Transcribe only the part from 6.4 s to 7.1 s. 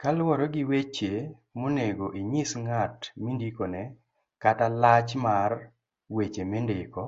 mindiko